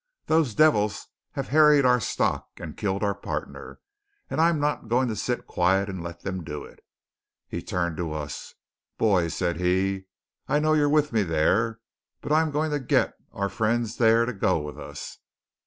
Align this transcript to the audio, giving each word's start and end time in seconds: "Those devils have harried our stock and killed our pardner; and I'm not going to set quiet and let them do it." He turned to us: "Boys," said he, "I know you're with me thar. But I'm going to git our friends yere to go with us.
"Those 0.25 0.55
devils 0.55 1.09
have 1.33 1.49
harried 1.49 1.85
our 1.85 1.99
stock 1.99 2.47
and 2.57 2.75
killed 2.75 3.03
our 3.03 3.13
pardner; 3.13 3.79
and 4.31 4.41
I'm 4.41 4.59
not 4.59 4.87
going 4.87 5.07
to 5.09 5.15
set 5.15 5.45
quiet 5.45 5.89
and 5.89 6.01
let 6.01 6.21
them 6.21 6.43
do 6.43 6.63
it." 6.63 6.83
He 7.47 7.61
turned 7.61 7.97
to 7.97 8.11
us: 8.11 8.55
"Boys," 8.97 9.35
said 9.35 9.57
he, 9.57 10.05
"I 10.47 10.57
know 10.57 10.73
you're 10.73 10.89
with 10.89 11.13
me 11.13 11.21
thar. 11.23 11.81
But 12.19 12.31
I'm 12.31 12.49
going 12.49 12.71
to 12.71 12.79
git 12.79 13.13
our 13.31 13.47
friends 13.47 13.99
yere 13.99 14.25
to 14.25 14.33
go 14.33 14.57
with 14.59 14.79
us. 14.79 15.19